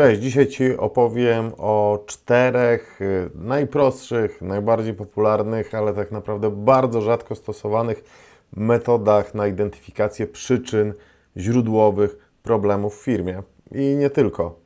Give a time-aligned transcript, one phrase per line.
[0.00, 7.34] Cześć, dzisiaj Ci opowiem o czterech y, najprostszych, najbardziej popularnych, ale tak naprawdę bardzo rzadko
[7.34, 8.04] stosowanych
[8.56, 10.94] metodach na identyfikację przyczyn
[11.36, 13.42] źródłowych problemów w firmie.
[13.72, 14.58] I nie tylko.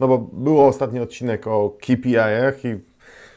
[0.00, 2.80] No bo był ostatni odcinek o KPI-ach i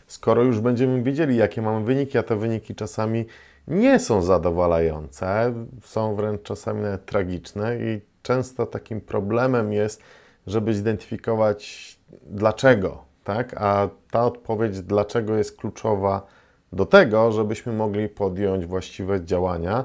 [0.08, 3.26] skoro już będziemy wiedzieli, jakie mamy wyniki, a te wyniki czasami
[3.68, 10.04] nie są zadowalające, są wręcz czasami nawet tragiczne i często takim problemem jest,
[10.48, 11.94] żeby zidentyfikować
[12.26, 13.56] dlaczego, tak?
[13.58, 16.28] A ta odpowiedź dlaczego jest kluczowa
[16.74, 19.84] do tego, żebyśmy mogli podjąć właściwe działania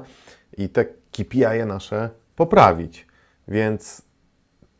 [0.57, 3.07] i te KPI nasze poprawić.
[3.47, 4.01] Więc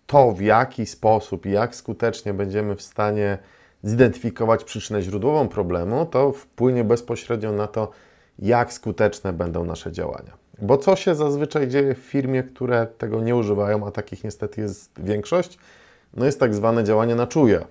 [0.07, 3.37] to, w jaki sposób i jak skutecznie będziemy w stanie
[3.83, 7.91] zidentyfikować przyczynę źródłową problemu, to wpłynie bezpośrednio na to,
[8.39, 10.48] jak skuteczne będą nasze działania.
[10.61, 15.01] Bo co się zazwyczaj dzieje w firmie, które tego nie używają, a takich niestety jest
[15.01, 15.57] większość,
[16.13, 17.65] no jest tak zwane działanie na czuje.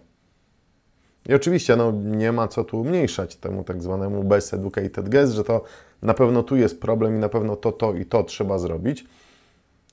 [1.28, 5.44] I oczywiście no, nie ma co tu umniejszać temu tak zwanemu best educated guess, że
[5.44, 5.64] to
[6.02, 9.04] na pewno tu jest problem i na pewno to, to i to trzeba zrobić,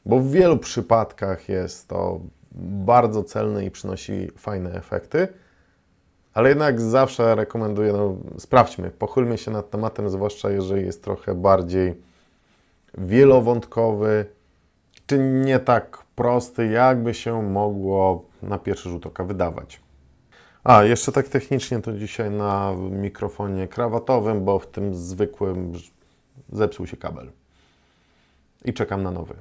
[0.06, 2.20] bo w wielu przypadkach jest to
[2.86, 5.28] bardzo celne i przynosi fajne efekty,
[6.34, 12.02] ale jednak zawsze rekomenduję, no sprawdźmy, pochylmy się nad tematem, zwłaszcza jeżeli jest trochę bardziej
[12.98, 14.26] wielowątkowy,
[15.08, 19.82] czy nie tak prosty, jakby się mogło na pierwszy rzut oka wydawać.
[20.64, 25.74] A, jeszcze tak technicznie to dzisiaj na mikrofonie krawatowym, bo w tym zwykłym
[26.52, 27.32] zepsuł się kabel.
[28.66, 29.36] I czekam na nowy.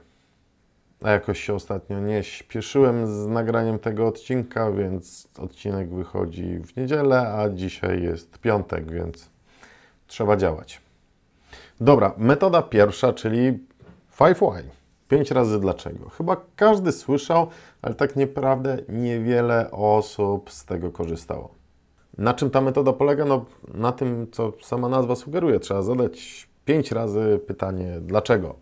[1.03, 7.29] A jakoś się ostatnio nie śpieszyłem z nagraniem tego odcinka, więc odcinek wychodzi w niedzielę,
[7.29, 9.31] a dzisiaj jest piątek, więc
[10.07, 10.84] trzeba działać.
[11.85, 13.59] Dobra, metoda pierwsza, czyli
[14.19, 14.63] 5Y.
[15.09, 16.09] Pięć razy dlaczego.
[16.09, 17.47] Chyba każdy słyszał,
[17.83, 21.55] ale tak naprawdę niewiele osób z tego korzystało.
[22.19, 23.25] Na czym ta metoda polega?
[23.25, 25.61] No, na tym, co sama nazwa sugeruje.
[25.61, 28.55] Trzeba zadać pięć razy pytanie dlaczego.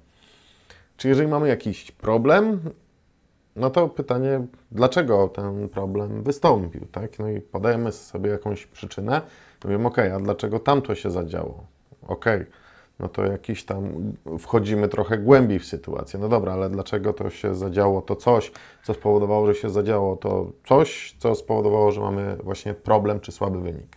[0.97, 2.61] Czy jeżeli mamy jakiś problem,
[3.57, 7.19] no to pytanie, dlaczego ten problem wystąpił, tak?
[7.19, 9.21] No i podajemy sobie jakąś przyczynę.
[9.65, 11.67] Mówimy, ok, a dlaczego tamto się zadziało?
[12.09, 12.25] Ok,
[12.99, 13.85] no to jakiś tam
[14.39, 16.21] wchodzimy trochę głębiej w sytuację.
[16.21, 18.53] No dobra, ale dlaczego to się zadziało to coś,
[18.85, 23.61] co spowodowało, że się zadziało to coś, co spowodowało, że mamy właśnie problem czy słaby
[23.61, 23.97] wynik.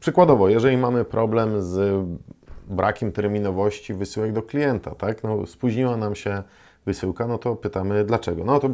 [0.00, 2.06] Przykładowo, jeżeli mamy problem z
[2.66, 5.22] brakiem terminowości wysyłek do klienta, tak?
[5.22, 6.42] No, spóźniła nam się
[6.86, 8.44] wysyłka, no to pytamy dlaczego.
[8.44, 8.70] No to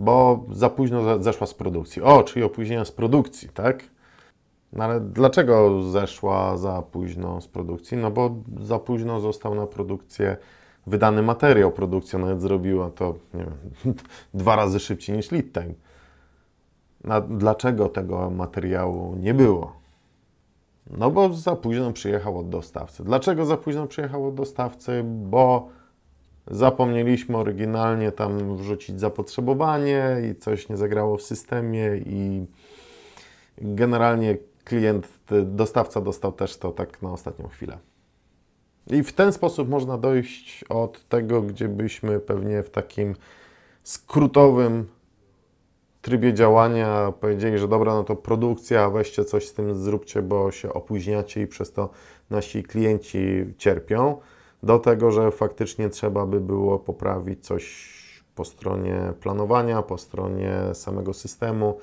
[0.00, 2.02] bo za późno zeszła z produkcji.
[2.02, 3.84] O, czyli opóźnienia z produkcji, tak?
[4.72, 7.96] No ale dlaczego zeszła za późno z produkcji?
[7.96, 10.36] No bo za późno został na produkcję
[10.86, 11.72] wydany materiał.
[11.72, 13.94] Produkcja nawet zrobiła to nie wiem,
[14.34, 15.74] dwa razy szybciej niż lead time.
[17.04, 19.80] No, dlaczego tego materiału nie było?
[20.98, 23.04] No bo za późno przyjechał od dostawcy.
[23.04, 25.02] Dlaczego za późno przyjechał od dostawcy?
[25.04, 25.68] Bo
[26.50, 32.46] zapomnieliśmy oryginalnie tam wrzucić zapotrzebowanie i coś nie zagrało w systemie i
[33.58, 35.08] generalnie klient,
[35.44, 37.78] dostawca dostał też to tak na ostatnią chwilę.
[38.86, 43.14] I w ten sposób można dojść od tego, gdzie byśmy pewnie w takim
[43.82, 44.86] skrótowym
[46.02, 50.72] trybie działania powiedzieli, że dobra, no to produkcja, weźcie coś z tym zróbcie, bo się
[50.72, 51.90] opóźniacie i przez to
[52.30, 54.16] nasi klienci cierpią,
[54.62, 57.90] do tego, że faktycznie trzeba by było poprawić coś
[58.34, 61.78] po stronie planowania, po stronie samego systemu,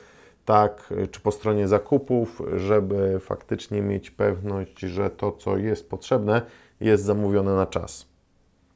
[0.48, 6.42] tak, czy po stronie zakupów, żeby faktycznie mieć pewność, że to, co jest potrzebne,
[6.80, 8.06] jest zamówione na czas.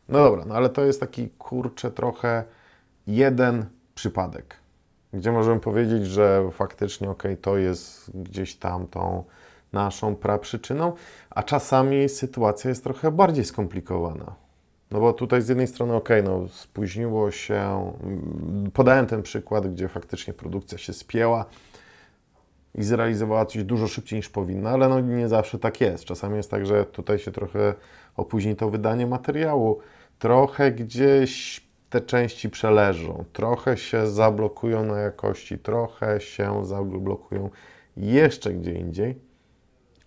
[0.10, 2.44] No dobra, no ale to jest taki kurczę trochę
[3.08, 3.66] jeden
[3.96, 4.56] przypadek,
[5.14, 9.24] gdzie możemy powiedzieć, że faktycznie ok, to jest gdzieś tam tą
[9.74, 10.94] naszą praprzyczyną,
[11.30, 14.36] a czasami sytuacja jest trochę bardziej skomplikowana.
[14.92, 17.92] No bo tutaj z jednej strony, ok, no spóźniło się,
[18.74, 21.46] podałem ten przykład, gdzie faktycznie produkcja się spięła
[22.76, 26.06] i zrealizowała coś dużo szybciej niż powinna, ale no nie zawsze tak jest.
[26.06, 27.74] Czasami jest tak, że tutaj się trochę
[28.16, 29.80] opóźni to wydanie materiału,
[30.20, 37.50] trochę gdzieś te części przeleżą, trochę się zablokują na jakości, trochę się zablokują
[37.98, 39.31] jeszcze gdzie indziej.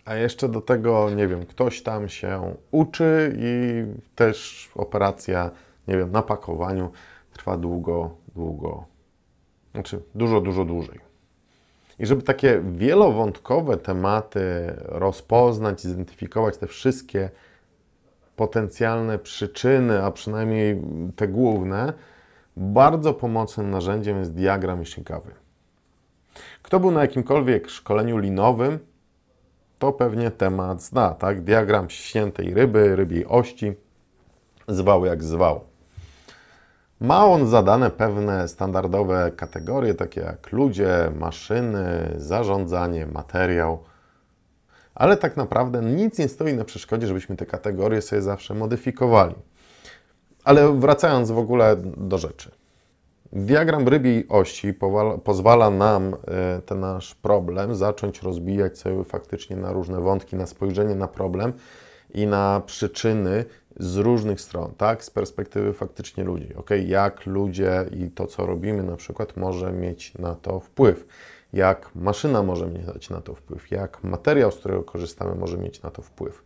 [0.05, 3.83] A jeszcze do tego, nie wiem, ktoś tam się uczy i
[4.15, 5.51] też operacja,
[5.87, 6.91] nie wiem, na pakowaniu
[7.33, 8.85] trwa długo, długo,
[9.73, 10.99] znaczy dużo, dużo dłużej.
[11.99, 17.29] I żeby takie wielowątkowe tematy rozpoznać, zidentyfikować te wszystkie
[18.35, 20.81] potencjalne przyczyny, a przynajmniej
[21.15, 21.93] te główne,
[22.57, 25.31] Bardzo pomocnym narzędziem jest diagram Ishikawy.
[26.61, 28.79] Kto był na jakimkolwiek szkoleniu linowym,
[29.79, 31.41] to pewnie temat zna, tak?
[31.41, 33.73] Diagram ściętej ryby, rybiej ości,
[34.67, 35.61] zwał jak zwał.
[36.99, 43.83] Ma on zadane pewne standardowe kategorie, takie jak ludzie, maszyny, zarządzanie, materiał,
[44.95, 49.35] ale tak naprawdę nic nie stoi na przeszkodzie, żebyśmy te kategorie sobie zawsze modyfikowali.
[50.43, 52.51] Ale wracając w ogóle do rzeczy.
[53.35, 54.73] Diagram rybiej osi
[55.23, 60.95] pozwala nam e, ten nasz problem zacząć rozbijać sobie faktycznie na różne wątki, na spojrzenie
[60.95, 61.53] na problem
[62.13, 63.45] i na przyczyny
[63.79, 65.03] z różnych stron, tak?
[65.03, 66.55] Z perspektywy faktycznie ludzi.
[66.55, 71.07] Ok, jak ludzie i to, co robimy, na przykład, może mieć na to wpływ.
[71.53, 75.91] Jak maszyna może mieć na to wpływ, jak materiał, z którego korzystamy, może mieć na
[75.91, 76.43] to wpływ,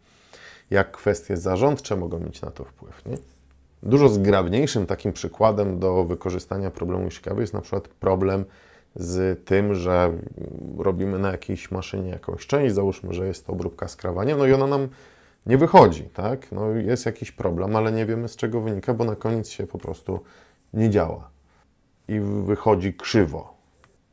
[0.69, 3.05] jak kwestie zarządcze mogą mieć na to wpływ.
[3.05, 3.17] Nie?
[3.83, 8.45] Dużo zgrabniejszym takim przykładem do wykorzystania problemu ciekawy jest na przykład problem
[8.95, 10.11] z tym, że
[10.77, 14.67] robimy na jakiejś maszynie jakąś część, załóżmy, że jest to obróbka skrawania, no i ona
[14.67, 14.87] nam
[15.45, 16.51] nie wychodzi, tak?
[16.51, 19.77] No jest jakiś problem, ale nie wiemy z czego wynika, bo na koniec się po
[19.77, 20.19] prostu
[20.73, 21.29] nie działa
[22.07, 23.53] i wychodzi krzywo.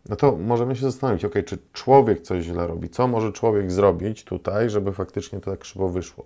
[0.08, 2.88] No to możemy się zastanowić, ok, czy człowiek coś źle robi?
[2.88, 6.24] Co może człowiek zrobić tutaj, żeby faktycznie to tak krzywo wyszło?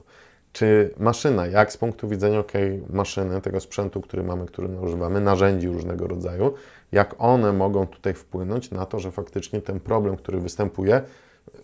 [0.53, 2.53] Czy maszyna, jak z punktu widzenia ok,
[2.91, 6.55] maszyny, tego sprzętu, który mamy, który używamy, narzędzi różnego rodzaju,
[6.93, 11.03] jak one mogą tutaj wpłynąć na to, że faktycznie ten problem, który występuje,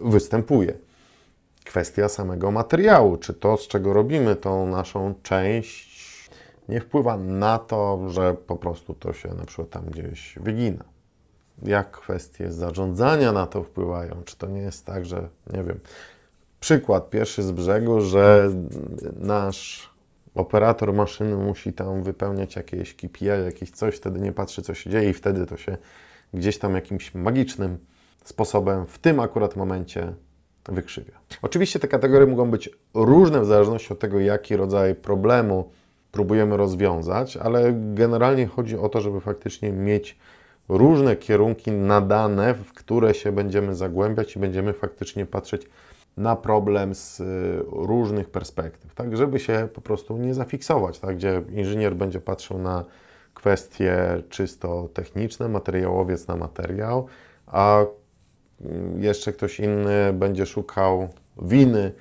[0.00, 0.74] występuje.
[1.64, 6.30] Kwestia samego materiału, czy to, z czego robimy tą naszą część,
[6.68, 10.84] nie wpływa na to, że po prostu to się na przykład tam gdzieś wygina.
[11.62, 14.22] Jak kwestie zarządzania na to wpływają?
[14.24, 15.80] Czy to nie jest tak, że nie wiem,
[16.66, 18.50] przykład pierwszy z brzegu, że
[19.20, 19.90] nasz
[20.34, 25.10] operator maszyny musi tam wypełniać jakieś KPI, jakieś coś, wtedy nie patrzy, co się dzieje
[25.10, 25.76] i wtedy to się
[26.34, 27.78] gdzieś tam jakimś magicznym
[28.24, 30.12] sposobem w tym akurat momencie
[30.68, 31.12] wykrzywia.
[31.42, 35.70] Oczywiście te kategorie mogą być różne w zależności od tego, jaki rodzaj problemu
[36.12, 40.18] próbujemy rozwiązać, ale generalnie chodzi o to, żeby faktycznie mieć
[40.68, 45.66] różne kierunki nadane, w które się będziemy zagłębiać i będziemy faktycznie patrzeć
[46.16, 47.24] na problem z y,
[47.66, 52.84] różnych perspektyw, tak, żeby się po prostu nie zafiksować, tak, gdzie inżynier będzie patrzył na
[53.34, 57.06] kwestie czysto techniczne, materiałowiec na materiał,
[57.46, 57.84] a
[58.60, 61.08] mm, jeszcze ktoś inny będzie szukał
[61.42, 61.92] winy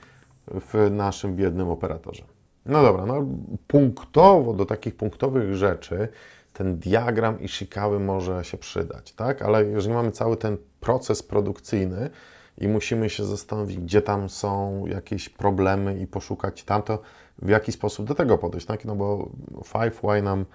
[0.47, 2.23] w naszym biednym operatorze.
[2.65, 3.25] No dobra, no
[3.67, 6.07] punktowo do takich punktowych rzeczy
[6.53, 9.41] ten diagram i sikały może się przydać, tak?
[9.41, 12.09] Ale jeżeli mamy cały ten proces produkcyjny,
[12.57, 16.99] i musimy się zastanowić, gdzie tam są jakieś problemy i poszukać tamto,
[17.41, 18.85] w jaki sposób do tego podejść, tak?
[18.85, 19.29] No bo
[19.73, 20.45] 5Y nam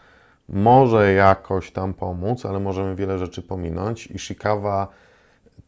[0.48, 4.88] może jakoś tam pomóc, ale możemy wiele rzeczy pominąć i Shikawa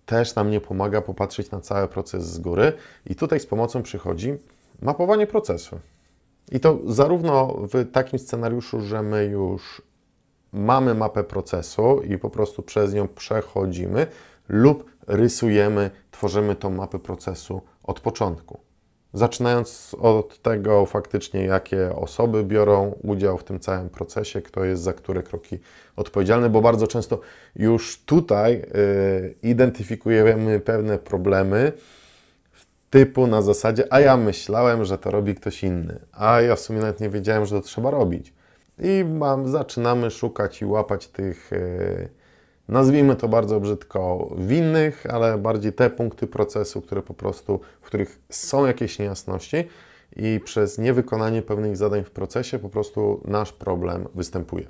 [0.06, 2.72] też nam nie pomaga popatrzeć na cały proces z góry
[3.06, 4.34] i tutaj z pomocą przychodzi
[4.82, 5.80] mapowanie procesu.
[6.52, 9.82] I to zarówno w takim scenariuszu, że my już
[10.52, 14.06] mamy mapę procesu i po prostu przez nią przechodzimy,
[14.48, 18.60] lub rysujemy, tworzymy tą mapę procesu od początku.
[19.14, 24.92] Zaczynając od tego faktycznie, jakie osoby biorą udział w tym całym procesie, kto jest za
[24.92, 25.58] które kroki
[25.96, 27.20] odpowiedzialny, bo bardzo często
[27.56, 31.72] już tutaj y, identyfikujemy pewne problemy
[32.90, 36.80] typu na zasadzie, a ja myślałem, że to robi ktoś inny, a ja w sumie
[36.80, 38.32] nawet nie wiedziałem, że to trzeba robić.
[38.78, 42.08] I mam, zaczynamy szukać i łapać tych y,
[42.72, 48.18] nazwijmy to bardzo brzydko, winnych, ale bardziej te punkty procesu, które po prostu, w których
[48.30, 49.56] są jakieś niejasności
[50.16, 54.66] i przez niewykonanie pewnych zadań w procesie po prostu nasz problem występuje.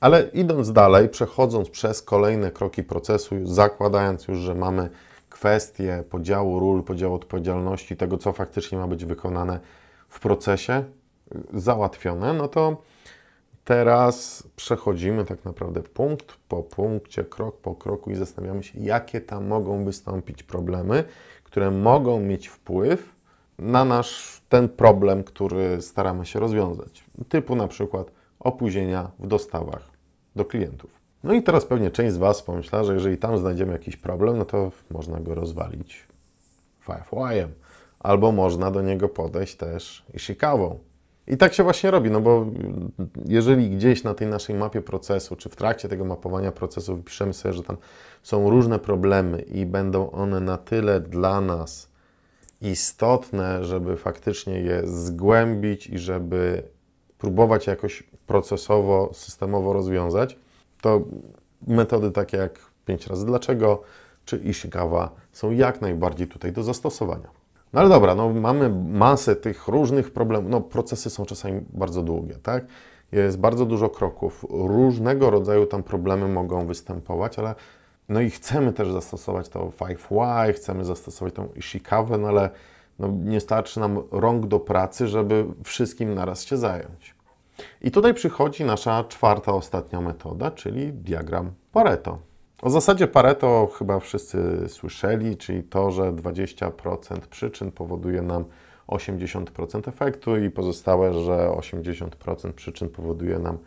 [0.00, 4.90] Ale idąc dalej, przechodząc przez kolejne kroki procesu, zakładając już, że mamy
[5.30, 9.60] kwestię podziału ról, podziału odpowiedzialności, tego co faktycznie ma być wykonane
[10.08, 10.84] w procesie,
[11.54, 12.76] załatwione, no to
[13.68, 19.46] Teraz przechodzimy tak naprawdę punkt po punkcie, krok po kroku i zastanawiamy się, jakie tam
[19.46, 21.04] mogą wystąpić problemy,
[21.44, 23.14] które mogą mieć wpływ
[23.58, 27.04] na nasz ten problem, który staramy się rozwiązać.
[27.28, 28.10] Typu na przykład
[28.40, 29.90] opóźnienia w dostawach
[30.36, 30.90] do klientów.
[31.24, 34.44] No i teraz pewnie część z Was pomyśla, że jeżeli tam znajdziemy jakiś problem, no
[34.44, 36.06] to można go rozwalić
[36.80, 37.52] Fireflyem,
[38.00, 40.87] albo można do niego podejść też i.
[41.30, 42.46] I tak się właśnie robi, no bo
[43.24, 47.52] jeżeli gdzieś na tej naszej mapie procesu, czy w trakcie tego mapowania procesu wypiszemy sobie,
[47.52, 47.76] że tam
[48.22, 51.88] są różne problemy i będą one na tyle dla nas
[52.60, 56.62] istotne, żeby faktycznie je zgłębić i żeby
[57.18, 60.38] próbować jakoś procesowo, systemowo rozwiązać,
[60.80, 61.00] to
[61.66, 63.82] metody takie jak 5 razy dlaczego
[64.24, 67.37] czy Ishikawa są jak najbardziej tutaj do zastosowania.
[67.72, 70.50] No ale dobra, no mamy masę tych różnych problemów.
[70.50, 72.64] No procesy są czasami bardzo długie, tak?
[73.12, 74.46] Jest bardzo dużo kroków.
[74.50, 77.54] Różnego rodzaju tam problemy mogą występować, ale
[78.08, 82.50] no i chcemy też zastosować to 5Y, chcemy zastosować tą Ishikawę, no ale
[82.98, 87.14] no nie starczy nam rąk do pracy, żeby wszystkim naraz się zająć.
[87.80, 92.27] I tutaj przychodzi nasza czwarta, ostatnia metoda, czyli diagram Pareto.
[92.62, 98.44] O zasadzie Pareto chyba wszyscy słyszeli, czyli to, że 20% przyczyn powoduje nam
[98.88, 103.58] 80% efektu i pozostałe, że 80% przyczyn powoduje nam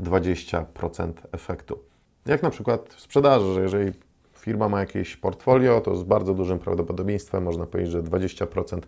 [0.00, 1.78] 20% efektu.
[2.26, 3.92] Jak na przykład w sprzedaży, że jeżeli
[4.38, 8.80] firma ma jakieś portfolio, to z bardzo dużym prawdopodobieństwem można powiedzieć, że 20%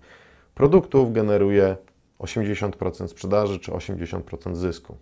[0.54, 1.76] produktów generuje
[2.18, 4.96] 80% sprzedaży czy 80% zysku.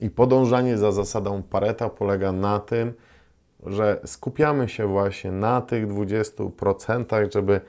[0.00, 2.92] I podążanie za zasadą Pareta polega na tym,
[3.66, 7.60] że skupiamy się właśnie na tych 20%, żeby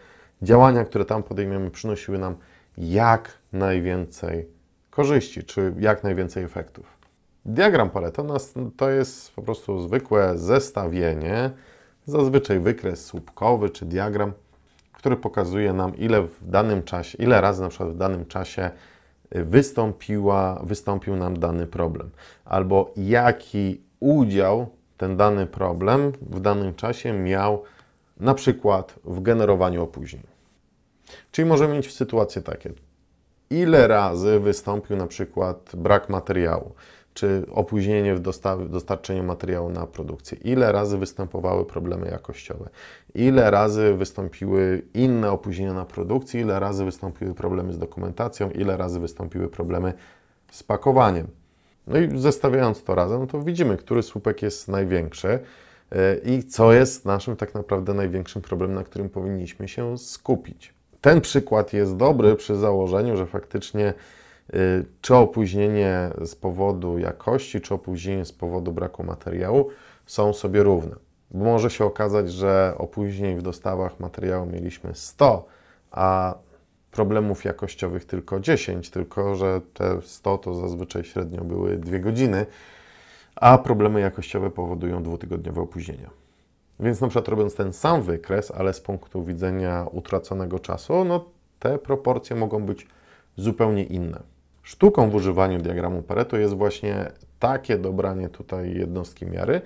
[0.42, 2.36] działania, które tam podejmiemy, przynosiły nam
[2.78, 4.48] jak najwięcej
[4.90, 6.86] korzyści, czy jak najwięcej efektów.
[7.46, 8.38] Diagram Pareto
[8.78, 11.52] to jest po prostu zwykłe zestawienie,
[12.06, 14.34] zazwyczaj wykres słupkowy czy diagram,
[14.94, 18.72] który pokazuje nam, ile w danym czasie, ile razy na przykład w danym czasie
[19.32, 22.10] wystąpiła, wystąpił nam dany problem,
[22.46, 24.68] albo jaki udział
[25.00, 27.64] ten dany problem w danym czasie miał
[28.20, 30.24] na przykład w generowaniu opóźnień.
[31.32, 32.74] Czyli możemy mieć sytuacje takie,
[33.50, 36.72] ile razy wystąpił na przykład brak materiału,
[37.14, 38.20] czy opóźnienie w
[38.70, 42.70] dostarczeniu materiału na produkcję, ile razy występowały problemy jakościowe,
[43.16, 49.00] ile razy wystąpiły inne opóźnienia na produkcji, ile razy wystąpiły problemy z dokumentacją, ile razy
[49.00, 49.94] wystąpiły problemy
[50.52, 51.28] z pakowaniem.
[51.90, 55.40] No i zestawiając to razem, to widzimy, który słupek jest największy
[55.92, 60.74] e, i co jest naszym tak naprawdę największym problemem, na którym powinniśmy się skupić.
[61.02, 63.94] Ten przykład jest dobry przy założeniu, że faktycznie
[64.54, 69.70] y, czy opóźnienie z powodu jakości, czy opóźnienie z powodu braku materiału
[70.06, 70.96] są sobie równe.
[71.32, 75.46] Bo może się okazać, że opóźnień w dostawach materiału mieliśmy 100,
[75.92, 76.36] a
[76.92, 82.46] problemów jakościowych tylko 10, tylko że te 100 to zazwyczaj średnio były 2 godziny,
[83.36, 86.10] a problemy jakościowe powodują dwutygodniowe opóźnienia.
[86.80, 91.26] Więc na przykład robiąc ten sam wykres, ale z punktu widzenia utraconego czasu, no
[91.60, 92.88] te proporcje mogą być
[93.38, 94.24] zupełnie inne.
[94.64, 99.62] Sztuką w używaniu diagramu Pareto jest właśnie takie dobranie tutaj jednostki miary,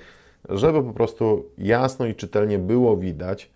[0.50, 3.52] żeby po prostu jasno i czytelnie było widać,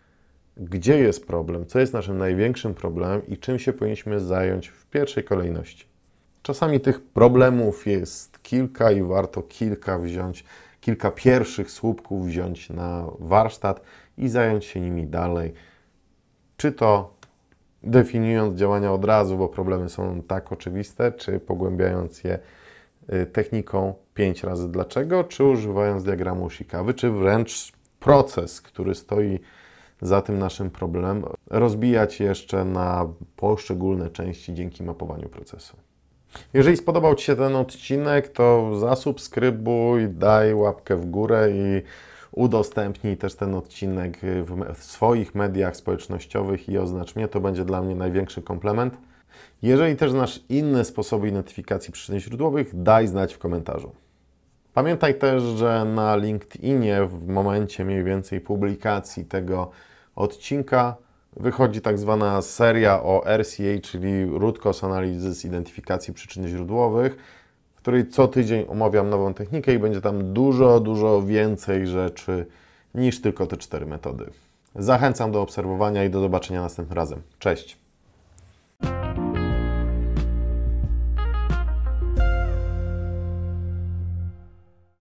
[0.60, 5.24] gdzie jest problem, co jest naszym największym problemem i czym się powinniśmy zająć w pierwszej
[5.24, 5.86] kolejności.
[6.42, 10.44] Czasami tych problemów jest kilka i warto kilka wziąć
[10.82, 13.82] kilka pierwszych słupków wziąć na warsztat
[14.18, 15.54] i zająć się nimi dalej.
[16.58, 17.14] Czy to
[17.84, 22.40] definiując działania od razu, bo problemy są tak oczywiste, czy pogłębiając je
[23.14, 29.40] y, techniką 5 razy dlaczego, czy używając diagramu Shikawy, czy wręcz proces, który stoi
[30.02, 35.78] za tym naszym problemem, rozbijać jeszcze na poszczególne części dzięki mapowaniu procesu.
[36.54, 41.82] Jeżeli spodobał Ci się ten odcinek, to zasubskrybuj, daj łapkę w górę i
[42.32, 44.20] udostępnij też ten odcinek
[44.76, 48.98] w swoich mediach społecznościowych i oznacz mnie, to będzie dla mnie największy komplement.
[49.62, 53.92] Jeżeli też znasz inne sposoby identyfikacji przyczyn źródłowych, daj znać w komentarzu.
[54.78, 59.72] Pamiętaj też, że na LinkedInie w momencie mniej więcej publikacji tego
[60.16, 60.96] odcinka
[61.36, 67.18] wychodzi tak zwana seria o RCA, czyli Root Analysis Identyfikacji Przyczyn Źródłowych,
[67.76, 72.46] w której co tydzień omawiam nową technikę i będzie tam dużo, dużo więcej rzeczy
[72.96, 74.26] niż tylko te cztery metody.
[74.76, 77.22] Zachęcam do obserwowania i do zobaczenia następnym razem.
[77.40, 77.87] Cześć!